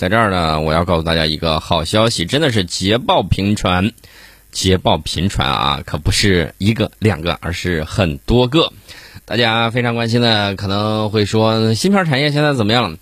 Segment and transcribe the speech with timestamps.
[0.00, 3.92] 在这儿呢，我要告诉大家一个好消息，真的是捷报频传，
[4.50, 8.72] 捷报频传啊，可不是一个两个，而是很多个。
[9.26, 12.96] 大家非常关心的可能会说，芯片产业现在怎么样了？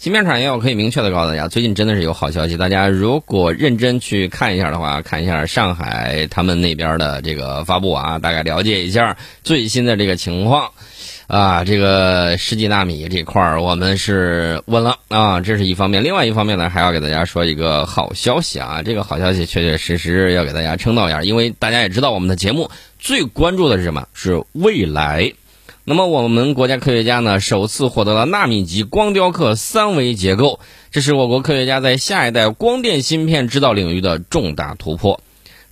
[0.00, 2.56] 芯片产业我可以明确的告诉大家，最近真的是有好消息。
[2.56, 10.72] 大家如果认真去看一下的话，看一下上海他们那边的这个发布啊，大概了解一下最新的这个情况。
[11.30, 16.02] 啊，这个十几纳米这块儿我们是稳了啊，这是一方面。
[16.02, 24.08] 另外一方面呢，还要给大家说一个好消息啊，这个好消息确确实实要给大家称道一下，因为大家也知道我们的节目最关注的是什么？
[24.12, 25.32] 是未来。
[25.84, 30.58] 那么我们国家科学家呢，首次获得了纳米级光雕刻三维结构，
[30.90, 35.20] 这是我国科学家在下一代光电芯片制造领域的重大突破。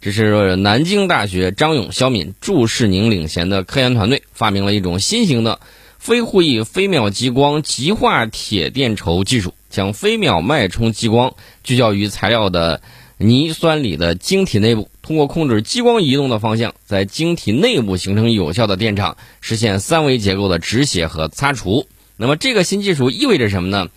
[0.00, 5.58] 这是南京大学张勇、肖敏、祝世宁领衔的科研团队发明了一种新型的
[5.98, 11.34] 非互异飞秒激光极化铁电畴技术，将飞秒脉冲激光
[11.64, 12.80] 聚焦于材料的
[13.16, 21.84] 铌酸锂的晶体内部，通过控制激光移动的方向，在晶体内部形成有效的电场，实现三维结构的止血和擦除。
[22.16, 23.88] 那么，这个新技术意味着什么呢？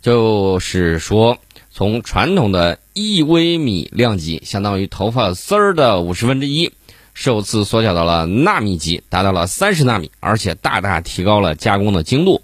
[0.00, 1.36] 就是说。
[1.70, 6.72] 从传统的一微米量级，相当于头发丝儿的五十分之一，
[7.14, 12.42] 首次缩小到了纳米级，达到了三十纳米，而且大大提高了加工的精度。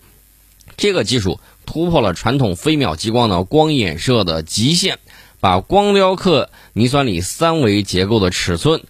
[0.76, 5.00] 这个技术突破了传统飞秒激光的光衍射的极限，
[5.40, 8.80] 把光雕刻泥酸锂三维结构的尺寸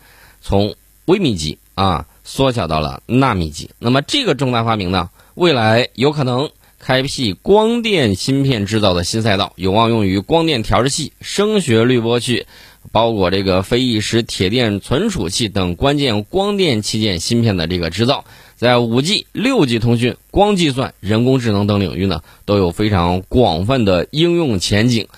[0.43, 0.75] 从
[1.07, 3.71] 微米级啊缩小到了纳米级。
[3.79, 6.51] 那么这个重大发明呢，未来有可能。
[6.85, 12.45] 开辟光电芯片制造的新赛道，有望用于光电调制器、声学滤波器、
[12.93, 25.09] 包裹这个非异时铁电存储器等关键光电器件芯片的这个制造，在五 G、六 G 通讯、光计算、人工智能等领域呢，都有非常广泛的应用前景。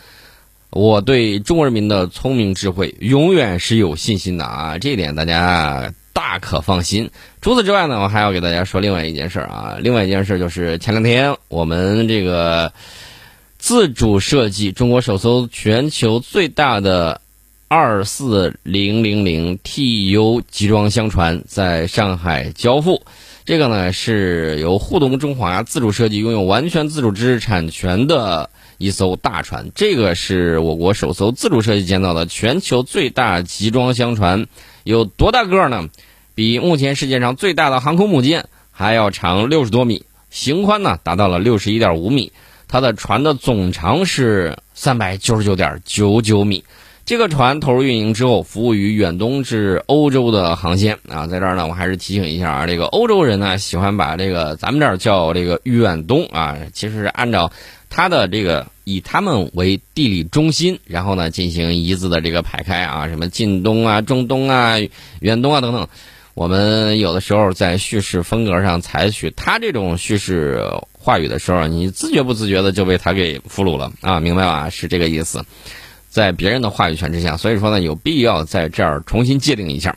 [0.71, 5.93] 我对中国人民的聪明智慧永远是有信心的啊，这一点大家。
[6.17, 7.11] 大可放心。
[7.43, 9.77] 除此之外呢，我还要给大家说另外一件事啊。
[9.79, 12.73] 另外一件事就是前两天我们这个
[13.59, 17.21] 自主设计中国首艘全球最大的
[17.69, 23.03] 二四零零零 TU 集装箱船在上海交付。
[23.45, 28.49] 这个呢是由沪东中华自主设计、拥有完全自主知识产权的
[28.79, 29.71] 一艘大船。
[29.75, 34.47] 这个是我国首艘自主设计建造的全球最大集装箱船。
[34.83, 35.89] 有多大个呢？
[36.37, 42.31] 比目前世界上最大的航空母舰还要长六十多米，型宽呢达到了六十一点五米。
[42.69, 46.63] 它的船的总长是三百九十九点九九米。
[47.07, 51.27] 这个船投入运营之后，服务于远东至欧洲的航线啊。
[51.27, 57.51] 在这儿呢，我还是提醒一下啊，这个欧洲人呢喜欢把这个咱们这儿叫这个远东啊，其实是按照。
[57.89, 64.75] 它的这个以他们为地理中心，然后呢进行一字的这个排开啊，什么近东啊、中东啊、
[65.21, 65.89] 远东啊等等。
[66.37, 74.69] 我们有的时候在叙事风格上采取他这种叙事话语的时候，你自觉不自觉的就被他给俘虏了啊，明白吧？
[74.69, 75.47] 是这个意思，
[76.11, 79.97] 在别人的话语权之下，所以说呢，有必要在这儿重新界定一下。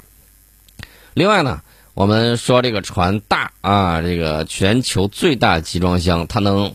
[1.14, 1.62] 另外呢，
[1.94, 6.74] 我们说这个船大啊，这个全球最大集装箱，它能。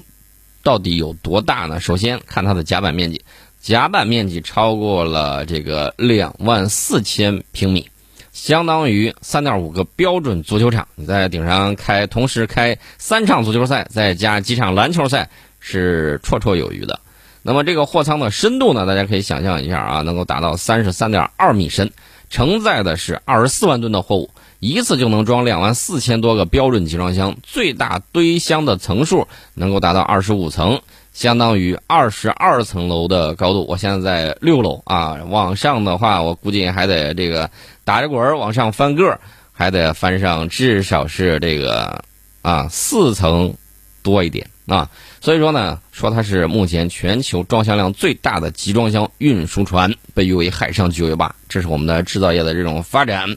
[0.62, 1.78] 到底有多大呢？
[1.78, 3.22] 首先看它的甲板面积，
[3.60, 7.90] 甲板面积超过了这个两万四千平米，
[8.34, 10.88] 相当于三点五个标准足球场。
[10.96, 15.30] 你在顶上开，同时开三场足球赛，再加几场篮球赛，
[15.60, 16.98] 是绰绰有余的。
[17.42, 18.86] 那么这个货舱的深度呢？
[18.86, 21.92] 大家可以想象一下啊，能够达到三十三点二米深，
[22.28, 24.30] 承载的是二十四万吨的货物。
[24.58, 30.80] 一次就能装两万四千多个标准集装箱，最大堆箱的层数能够达到二十五层，
[31.14, 33.64] 相当于二十二层楼的高度。
[33.66, 37.48] 我现在在六楼啊，往上的话，我估计还得这个
[37.84, 39.18] 打着滚往上翻个，
[39.52, 42.04] 还得翻上至少是这个
[42.42, 43.54] 啊四层
[44.02, 44.90] 多一点啊。
[45.20, 51.34] 所以说呢，说它是目前全球装箱量最大的集装箱运输船，被誉为海上九九八。
[51.48, 53.36] 这是我们的制造业的这种发展。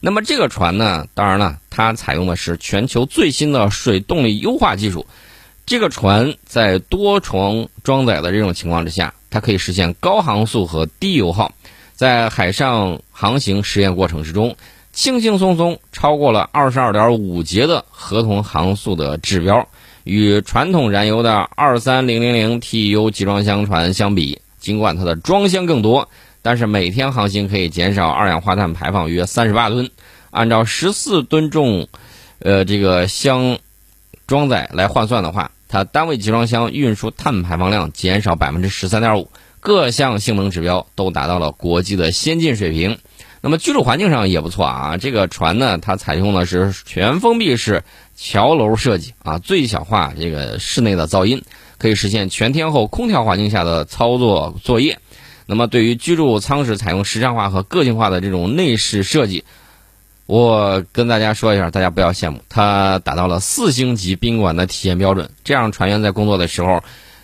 [0.00, 5.06] 那么这个船呢，当然了，它采用的是全球最新的水动力优化技术。
[5.64, 11.52] 这个船在多重装载的这种情况之下，它可以实现高航速和低油耗。
[11.94, 14.56] 在海上航行实验过程之中，
[14.92, 19.66] 轻轻松松超过了二十二点五节的合同航速的指标。
[20.04, 26.08] 与传统燃油的二三零零零 TU 集装箱船相比，尽管它的装箱更多。
[26.42, 29.88] 但是每天航行可以减少二氧化碳排放约三十八吨，
[30.32, 31.86] 按照十四吨重，
[32.40, 33.56] 呃，这个箱
[34.32, 39.28] 装载来换算的话，它单位集装箱运输碳排放量减少百分之十三点五，
[39.60, 42.96] 各项性能指标都达到了国际的先进水平。
[43.42, 47.84] 那么居住环境上也不错啊，这个船呢，它采用的是全封闭式
[48.16, 51.42] 桥楼设计啊，最小化这个室内的噪音，
[51.76, 54.98] 可以实现全天候空调环境下的操作作业。
[55.44, 59.44] 那么对于居住舱室采用时尚化和个性化的这种内饰设计，
[60.26, 65.28] 我跟大家说一下，大家不要羡慕，它达到了四星级宾馆的体验标准。
[65.44, 66.82] 这样船员在工作的时候，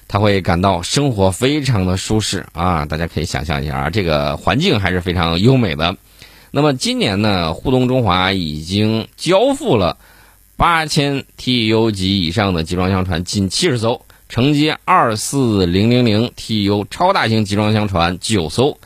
[0.08, 2.84] 他会感到生活非常的舒适啊！
[2.86, 5.96] 大家可以想象一下啊，这个环境还是非常优美的。
[6.50, 9.98] 那么今年呢，沪东中华已经交付了
[10.56, 18.78] 八千 TEU 级以上的集装箱船近七十艘，承接二四零零零 TEU 超大型集装箱船九艘，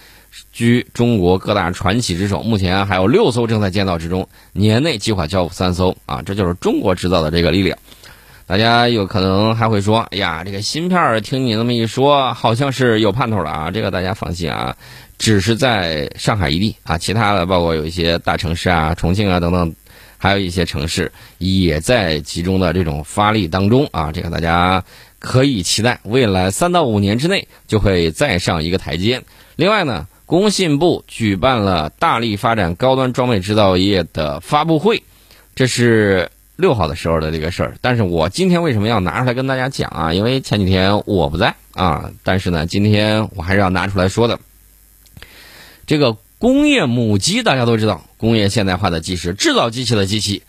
[0.53, 2.43] 居中国各大船企之首。
[2.43, 6.23] 目前还有六艘正在建造之中，年内计划交付三艘啊！
[6.23, 7.79] 这就是中国制造的这个力量。
[8.47, 14.77] 大家有可能还会说：“哎呀，这个芯片，听你那么一说，好像是有盼头了啊！”这个大家放心啊。
[15.17, 19.73] 只是在上海一地啊，其他的包括有一些大城市啊，重庆啊等等，
[20.19, 24.11] 还有一些城市也在集中的这种发力当中啊。
[24.11, 24.83] 这个大家
[25.21, 29.23] 可以期待，未来三到五年之内就会再上一个台阶。
[29.55, 35.03] 另外呢，工信部举办了大力发展高端装备制造业的发布会，
[35.55, 37.75] 这是六号的时候的这个事儿。
[37.81, 40.15] 但是我今天为什么要拿出来跟大家讲啊？
[40.15, 44.39] 因为前几天我不在啊，但是呢，今天我还是要拿出来说的。
[45.87, 50.43] 这个工业母机大家都知道，工业现代化的基石，制造机器的机器。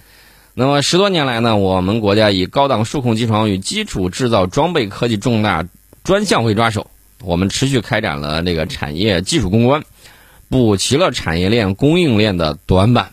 [0.54, 5.66] 那么十多年来呢，我们国家以高档数控机床与基础制造装备科技重大
[6.04, 6.92] 专项为抓手，
[7.24, 9.82] 我们持续开展了这个产业技术攻关，
[10.50, 13.10] 补齐了产业链供应链的短板。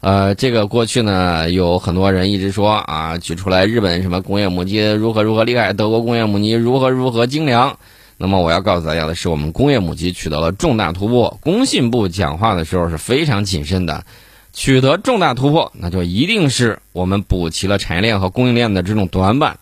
[0.00, 7.76] 呃，这个过去呢，有很多人一直说啊，举出来日本什么工业母机如何如何厉害，德国工业母机如何如何精良。
[8.16, 11.36] 那么我要告诉大家的是，我们工业母机取得了重大突破。
[11.40, 14.04] 工信部讲话的时候是非常谨慎的，
[14.52, 19.58] 取得重大突破，那就一定是我们补齐了产业链和供应链的这种短板。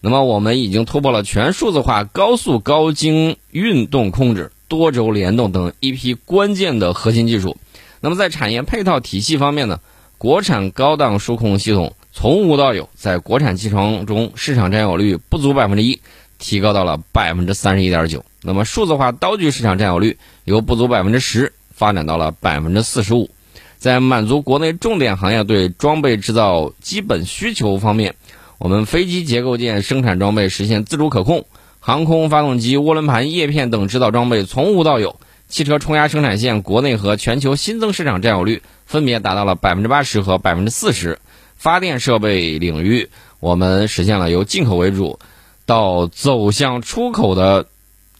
[0.00, 7.56] 那么我们已经突破了全数字化、高速高精运动控制、多轴联动等一批关键的核心技术。
[8.00, 9.80] 那么在产业配套体系方面呢，
[10.18, 16.00] 国产高档数控系统从无到有，在国产机床中市场占有率不足百分之一。
[16.42, 23.28] 提高到了百分之三十一点九，那么数字化刀具市场占有率由不足百分之十发展到了百分之四十五。
[23.76, 28.14] 在满足国内重点行业对装备制造基本需求方面，
[28.60, 31.46] 我们飞机结构件生产装备实现自主可控，
[31.80, 35.18] 航空发动机、涡轮盘、叶片等制造装备从无到有，
[35.48, 41.18] 汽车冲压生产线国内和全球新增市场占有率分别达到了百分之八十和百分之四十。
[41.56, 43.08] 发电设备领域，
[43.40, 45.18] 我们实现了由进口为主。
[45.64, 47.64] 到走向出口的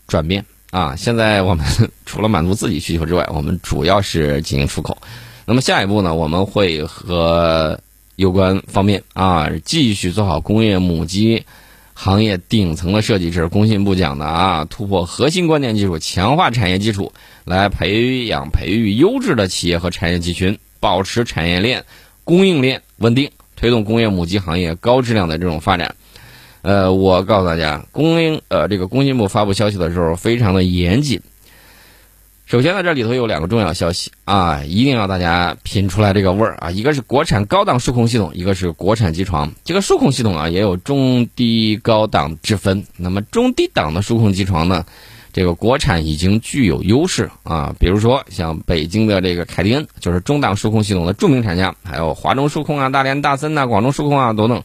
[0.06, 0.94] 转变啊！
[0.96, 1.66] 现在我们
[2.06, 4.96] 除了满足自己需求之外，我们主要是进行出口。
[5.44, 6.14] 那么下一步呢？
[6.14, 7.80] 我们会和
[8.20, 11.44] 有关方面啊，继续做好工业母机
[11.94, 17.14] 行业顶层的设计，这是工信部讲的啊，突破核心关键技术，强化产业基础，
[17.46, 21.86] 来培养培育优质的企业和产业集群，保持产业链
[22.24, 25.94] 供应链稳定，推动工业母机行业高质量的这种发展。
[26.60, 31.22] 呃，我告诉大家，工呃这个工信部发布消息的时候非常的严谨。
[32.50, 36.68] 首先呢，这里头有两个重要消息啊，一定要大家品出来这个味儿啊。
[36.72, 39.52] 一个是国产高档数控系统，一个是国产机床。
[39.62, 42.84] 这个数控系统啊，也有中低高档之分。
[42.96, 44.84] 那么中低档的数控机床呢，
[45.32, 47.72] 这个国产已经具有优势啊。
[47.78, 54.60] 比如说像北京的这个凯迪恩，就是中档数控系统的著名厂家，还有华中数控啊、大连大森呐、广东数控啊等等。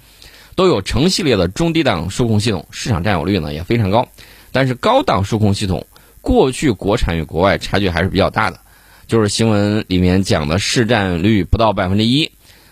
[0.56, 4.08] 都有成系列的中低档数控系统，市场占有率呢也非常高。
[4.52, 5.86] 但是高档数控系统，
[6.26, 8.60] 过去国产与国外差距还是比较大的，
[9.06, 12.28] 就是新闻里面讲的市占率不到百分之一。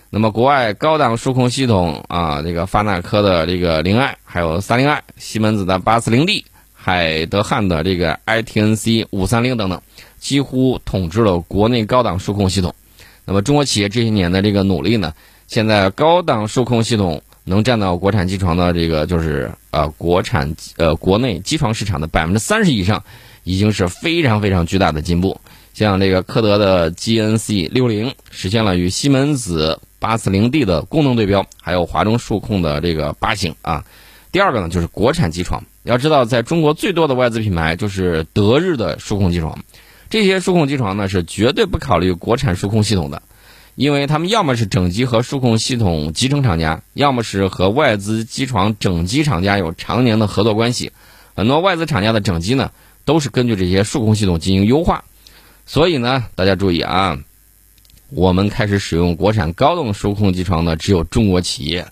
[0.09, 6.43] 那么国外高档数控系统啊，这个发那科的这个零 i，还有三零 i，西门子的八四零 d，
[6.73, 9.79] 海德汉的这个 ITNC 五三零等等，
[10.17, 12.73] 几乎统治了国内高档数控系统。
[13.23, 15.13] 那么中国企业这些年的这个努力呢，
[15.45, 17.21] 现在高档数控系统。
[17.45, 23.03] 能占到国产机床的这个就是呃国产呃国内机床市场的百分之三十以上，
[23.43, 25.39] 已经是非常非常巨大的进步。
[25.73, 33.85] 像这个科德的 GNC 六零实现了与西门子八四零 D 的功能对标，还有华中数控的这个八型啊。
[34.31, 39.59] 第二个呢就是国产机床，要知道在中国最多的外资品牌就是德日的数控机床，
[40.09, 43.21] 这些数控机床呢是绝对不考虑国产数控系统的。
[43.75, 50.91] 因为他们要么是整机和数控系统集成厂家，要么是和外资机床整机厂家有常年的合作关系。
[51.35, 52.69] 很多外资厂家的整机呢，
[53.05, 55.03] 都是根据这些数控系统进行优化。
[55.65, 57.17] 所以呢，大家注意啊，
[58.09, 61.85] 我们开始使用国产高动数控机床的只有中国企业。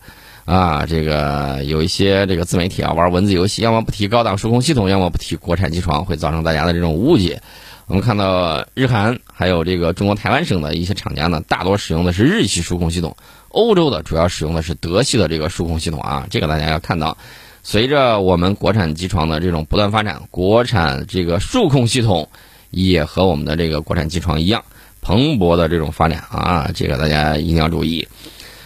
[0.44, 7.42] 啊，这个有一些这个自媒体啊玩文字游戏，要么不提高档数控系统，要么不提国产机床，会造成大家的这种误解。
[7.86, 13.12] 我们看到日韩还有这个中国台湾省的一些厂家呢，大多使用的是日系数控系统；
[13.50, 16.28] 欧洲的主要使用的是德系的这个数控系统啊。
[16.30, 17.16] 这个大家要看到，
[17.64, 22.30] 随着我们国产机床的这种不断发展，国产这个数控系统
[22.70, 24.64] 也和我们的这个国产机床一样
[25.02, 26.72] 蓬勃的这种发展啊。
[26.74, 28.08] 这个大家一定要注意。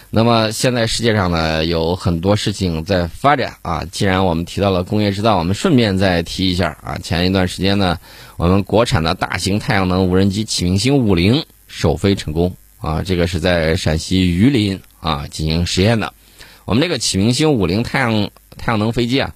[0.08, 3.84] 那么现在世界上呢有很多事情在发展啊。
[3.84, 6.96] 既然我们提到了工业制造，我们顺便再提一下啊。
[7.02, 7.98] 前一段时间呢，
[8.38, 13.02] 我们国产的大型太阳能无人机启明星五零首飞成功啊。
[13.02, 16.14] 这个是在陕西榆林啊进行实验的。
[16.64, 19.34] 我们这个启明星五零太阳太阳能飞机啊，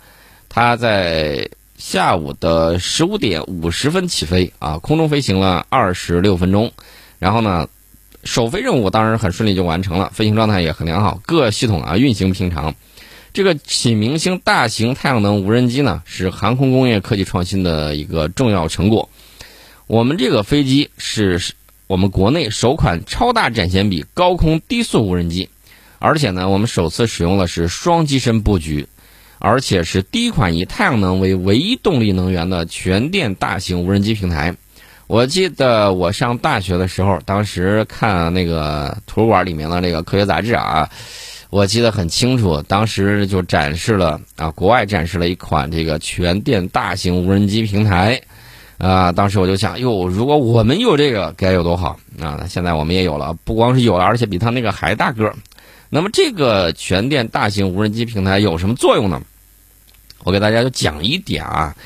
[0.48, 6.72] 它在下午的十五点五十分起飞啊，空中飞行了二十六分钟，
[7.18, 7.68] 然后呢。
[8.22, 12.74] 首飞任务当然很顺利就完成了，飞行状态也很良好，各系统啊运行平常。
[13.32, 19.08] 这个启明星大型太阳能无人机呢，是航空工业科技创新的一个重要成果。
[19.86, 21.40] 我们这个飞机是
[21.86, 25.48] 我们国内首款超大展弦比高空低速无人机，
[25.98, 28.86] 而且呢，我们首次使用的是双机身布局，
[29.40, 34.54] 而且是第一款以太阳能为唯一动力能源的全电大型无人机平台。
[35.06, 40.88] 我记得我上大学的时候，当时看那个图书馆里面的那个科学杂志啊，
[41.48, 42.62] 我记得很清楚。
[42.62, 48.20] 当时就展示了啊，国外展示了一款这个全电大型无人机平台
[48.78, 49.10] 啊。
[49.10, 52.46] 当时我就想，哟，如果我们有这个该有多好啊！
[52.48, 55.34] 现在我们也有了，不光是有了，而且比它那个还大个。
[55.88, 59.20] 那么这个全电大型无人机平台有什么作用呢？
[60.24, 61.76] 我给大家就讲一点啊，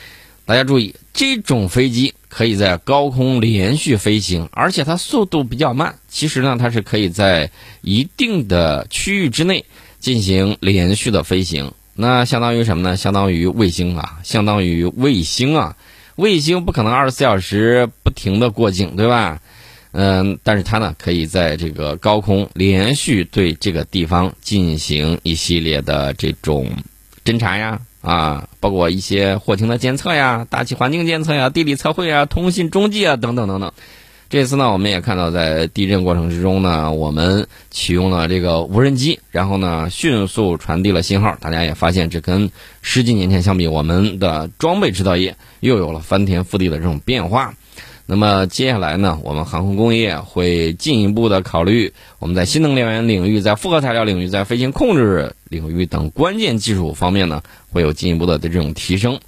[0.45, 2.15] 大家注意，这种飞机。
[2.29, 5.95] 可以在高空连续飞行，而且它速度比较慢。
[6.09, 7.49] 其实呢，它是可以在
[7.81, 9.65] 一定的区域之内
[10.01, 11.73] 进行连续的飞行。
[11.95, 12.97] 那相当于什么呢？
[12.97, 15.77] 相当于卫星啊，相当于卫星啊。
[16.17, 19.41] 卫星不可能二十四小时不停的过境，对吧？
[19.93, 26.69] 嗯，但是它呢，可以在这个高空连续对这个地方进行一系列的这种
[27.25, 27.81] 侦查呀。
[28.05, 33.73] 啊，包括一些火情的监测呀、大气环境监测呀、地理测绘啊、通信中继啊等等等等。
[34.31, 41.37] 这次呢，我们也看到在地震过程之中呢，我们启用了这个无人机，然后呢迅速传递了信号。
[41.41, 42.51] 大家也发现，这跟
[42.83, 47.55] 十几年前相比，我们的装备制造业又有了翻天覆地的这种变化。
[48.07, 57.43] 那么接下来呢，我们航空工业会进一步的考虑，我们在新能源领域、在复合材料领域、在飞行控制领域等关键技术方面呢，
[57.73, 59.19] 会有进一步的这种提升。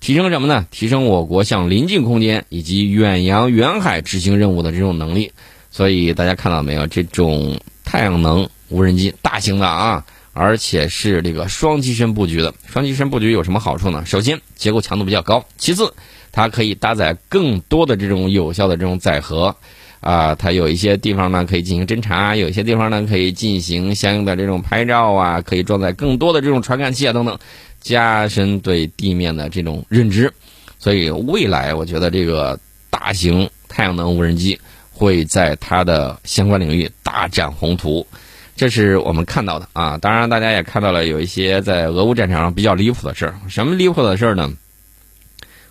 [0.00, 0.66] 提升什么呢？
[0.70, 5.32] 提升我国向临近空间以及远洋远海执行任务的这种能力。
[5.70, 6.86] 所以大家看到没有？
[6.86, 12.54] 这种太阳能无人机，大型的啊，而且是这个双机身布局的。
[12.66, 14.06] 双机身布局有什么好处呢？
[14.06, 15.92] 首先，结构强度比较高；其次，
[16.38, 19.52] 它可以搭载更多的这种有效的这种载荷，
[19.98, 27.36] 啊，它有一些地方呢可以进行侦查，有一些地方呢可以进行相应的这种拍照啊，可以装载更多的这种传感器啊等等，
[27.80, 30.32] 加深对地面的这种认知。
[30.78, 32.56] 所以未来我觉得这个
[32.88, 34.56] 大型太阳能无人机
[34.92, 38.06] 会在它的相关领域大展宏图，
[38.54, 39.98] 这是我们看到的啊。
[39.98, 43.34] 当然，大家也看到了有一些在俄乌战场上比较离谱的事儿。
[43.48, 44.52] 什么离谱的事儿呢？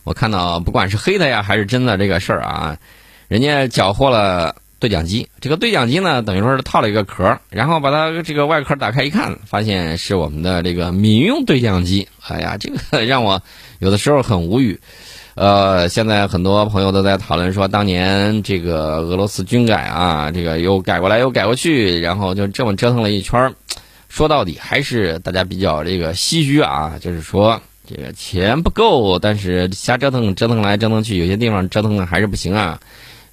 [0.08, 2.78] 我看到不管是黑的呀还是真的这个事儿啊，
[3.28, 5.28] 人家缴获了对讲机。
[5.42, 12.08] 这个对讲机呢，等于说是套了一个壳，然后把它这个外壳打开一看，发现是我们的这个民用对讲机。
[12.26, 13.42] 哎呀，这个让我
[13.80, 14.80] 有的时候很无语。
[15.36, 23.54] 呃，现在很多朋友都在讨论说，当年这个俄罗斯军改啊，这个又改过来又改过去，然后就这么折腾了一圈儿
[24.08, 27.62] 说到底还是大家比较这个唏嘘啊，就是说。
[27.88, 32.80] 这个钱不够，但是瞎折腾折腾来折腾去，有些地方折腾的还是不行啊。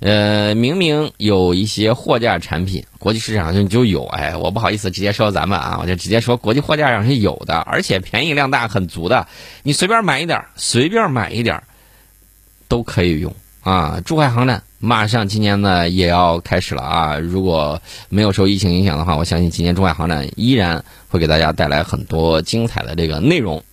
[0.00, 9.26] 呃，明明有一些货架产品，国际市场上就有，哎，我不好意思直接说咱们啊，我就直接说国际货架上是有的，而且便宜量大很足的，
[9.62, 11.62] 你随便买一点，随便买一点
[12.68, 14.00] 都可以用啊。
[14.04, 17.80] 珠海航展马上今年呢也要开始了啊，如果
[18.10, 23.64] 没有受疫情影响的话，我相信今年珠海航展依然会给大家带来很多精彩的这个内容。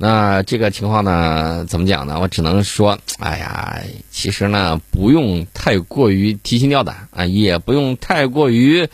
[0.00, 2.20] 那这个情况呢，怎么讲呢？
[2.20, 8.88] 我只能说，哎呀，其实呢，不用太过于提心吊胆啊，也不用太过于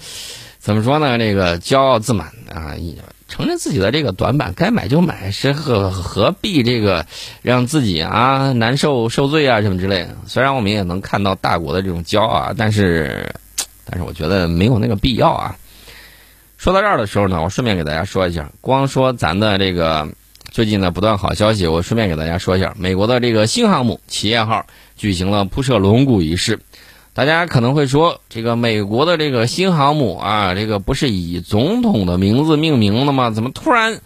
[0.58, 1.18] 怎么说呢？
[1.18, 2.72] 这个骄傲自满啊，
[3.28, 7.04] 承认自己的这个短板，该买就买，是何何必这个
[7.42, 10.16] 让自己啊难受受罪啊什么之类的？
[10.26, 13.30] 虽然我们也能看到大国的这种骄傲啊，但是，
[13.84, 15.54] 但是我觉得没有那个必要啊。
[16.56, 20.08] 说到这儿的时候呢，我顺便给大家说一下，光说咱的这个。
[20.54, 26.60] 最近呢，不断好消息，我顺便给大家说一下，美国的这个新航母企业号举行了铺设龙骨仪式。
[27.12, 33.30] 大家可能会说，这个美国的这个新航母啊，这个不是以总统的名字命名的吗？
[33.30, 34.00] 怎么突然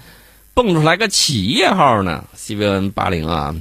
[0.54, 3.54] 蹦出来个企业号呢？CVN 八零啊，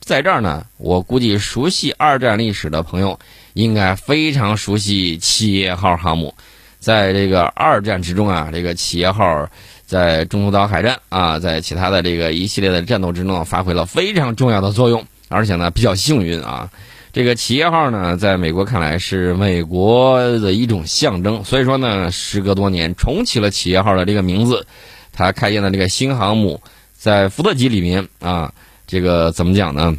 [0.00, 3.20] 在这儿呢，我估计熟悉二战历史的朋友
[3.52, 6.34] 应该非常熟悉企业号航母。
[6.80, 9.48] 在这个二战之中啊，这个企业号。
[9.86, 16.68] 在中途岛海战啊，在其他的这个一系列的战斗之中，发挥了非常重要的作用，而且呢比较幸运啊。
[17.12, 24.66] 这个企业号呢，在美国看来是美国的一种象征，所以说呢，时隔多年重启了企业号的这个名字，
[25.12, 26.60] 它开建的这个新航母，
[26.94, 28.52] 在福特级里面啊，
[28.86, 29.96] 这个怎么讲呢？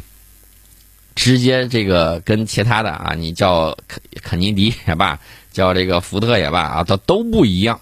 [1.16, 5.18] 直接这个跟其他的啊，你叫肯肯尼迪也罢，
[5.50, 7.80] 叫这个福特也罢啊，它都不一样。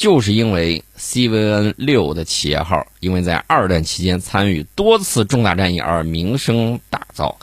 [0.00, 7.34] 就是因为 CVN 六的企业号，因为在二战期间参与多次重大战役而名声大噪，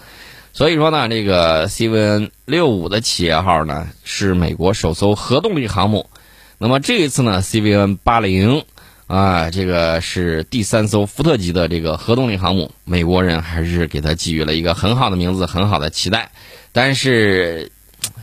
[0.54, 6.10] 所以说呢，这个 CVN 六五的企业号呢是美国首艘核动力航母。
[6.58, 8.66] 那么这一次呢，CVN 八零
[9.06, 16.32] 啊，这个是第三艘福特级的这个核动力航母，美国人还是给它给予了一个很好的名字，很好的期待，
[16.72, 17.72] 但是。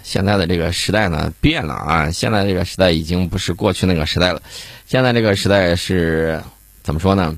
[0.04, 2.10] 现在的这个时代呢变了啊！
[2.10, 4.42] 现在这个时代已经不是过去那个时代了，
[4.86, 6.42] 现在这个时代是
[6.82, 7.36] 怎么说呢？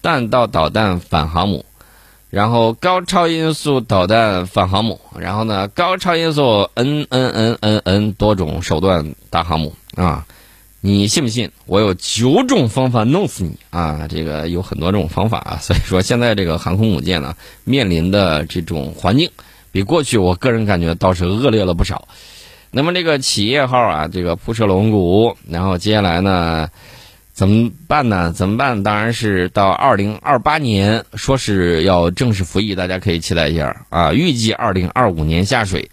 [0.00, 1.66] 弹道导弹反航母，
[2.30, 10.26] 然后高超音速导弹反航母，然后呢高超音速 N N N N N 多种手段打航母啊！
[10.80, 11.50] 你信不信？
[11.66, 14.06] 我有九种方法弄死你啊！
[14.08, 19.30] 这个有很多种方法啊，所以说现在这个航空母舰呢面临的这种环境。
[19.72, 22.08] 比过去，我个人感觉倒是恶劣了不少。
[22.72, 26.68] 那么这个企业号啊，这个铺设龙骨，然后接下来呢，
[27.32, 28.32] 怎么办呢？
[28.32, 28.84] 怎么办？
[28.84, 34.12] 当然是到二零二八年，说是要正式服役，大家可以期待一下啊。
[34.12, 35.90] 预计二零二五年下水，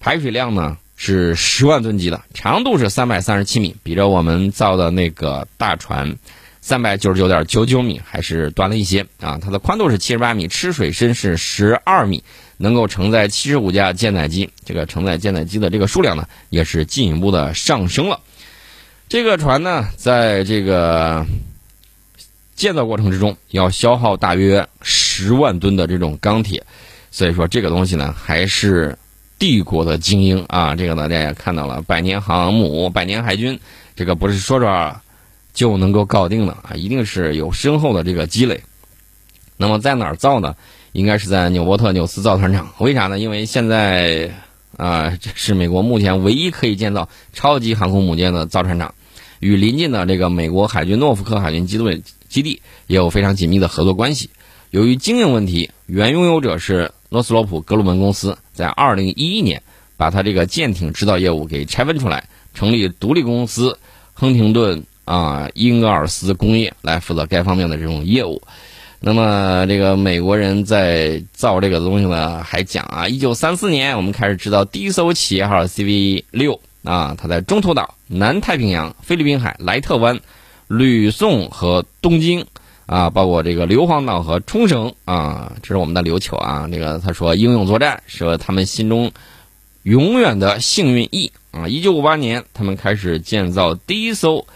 [0.00, 6.16] 排水量呢是十万吨级的，长度是三百三十七米，比着我们造的那个大船
[6.62, 9.38] 三百九十九点九九米还是短了一些啊。
[9.42, 12.24] 它的宽度是七十八米，吃水深是十二米。
[12.56, 18.20] 能够承载七十五架舰载机，这个承载舰载机的这个数量呢，也是进一步的上升了。
[19.08, 21.24] 这个船呢，在这个
[22.56, 26.62] 建造过程之中，要消耗大约十万吨的这种钢铁，
[27.10, 28.96] 所以说这个东西呢，还是
[29.38, 30.74] 帝国的精英啊。
[30.74, 33.58] 这个大家也看到了，百年航母、百年海军，
[33.94, 34.96] 这个不是说说
[35.52, 38.60] 就能够搞定的啊，一定是有深厚的这个积累。
[39.56, 40.56] 那么在哪儿造呢？
[40.94, 43.18] 应该是在纽波特纽斯造船厂，为啥呢？
[43.18, 44.30] 因为现在
[44.76, 48.94] 啊，这是美国目前唯一可以建造超级航空母舰的造船厂，
[49.40, 54.30] 与邻近的这个美国海军诺福克海军基地基地也有非常紧密的合作关系。
[54.70, 59.60] 由于经营问题，原拥有者是诺斯罗普格鲁门公司，在二零一一年
[59.96, 63.76] 把它这个舰艇制造业务给拆分出来，成立独立公司
[64.12, 68.40] 亨廷顿啊英格尔斯工业来负责该方面的这种业务。
[69.06, 80.18] 那么，这个美国人在造这个东西呢，还讲啊，一九三四年我们开始制造第一艘企业号 CV 六啊，它在中途岛、南太平洋、菲律宾海、莱特湾、
[80.68, 82.46] 吕宋和东京
[82.86, 86.66] 啊，包括这个硫磺岛和冲绳啊，这是我们的琉球啊。
[86.72, 89.12] 这个他说英勇作战是他们心中
[89.82, 91.68] 永远的幸运翼啊。
[91.68, 94.46] 一九五八年，他们开始建造第一艘。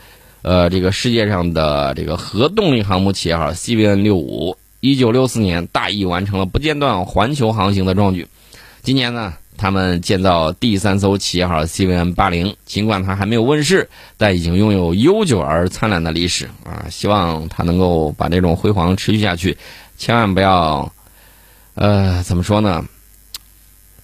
[0.42, 8.26] 呃，这个世界上的这个核动力航母企业号 CVN 六五，一九六四年大意完成了不间断环球航行的壮举。
[8.80, 16.86] 今年呢，他们建造第三艘企业号 CVN 八零，尽管它还没有问世，但已经拥有悠久而灿烂的历史啊！
[16.88, 19.58] 希望它能够把这种辉煌持续下去，
[19.98, 20.90] 千万不要，
[21.74, 22.84] 呃，怎么说呢？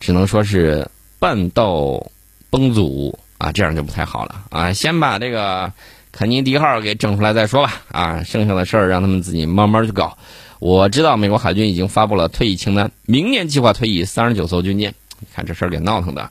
[0.01, 0.87] 只能说是
[1.21, 2.05] 半道
[2.51, 4.73] 崩殂啊，这样就不太好了啊！
[4.73, 5.73] 先把这个。
[6.17, 10.17] 肯尼迪号给整出来再说吧，啊，剩下的事儿让他们自己慢慢去搞。
[10.61, 14.95] 我知道美国海军已经发布了退役清单，明年计划退役三十九艘军舰。
[15.35, 16.31] 看这事儿给闹腾的。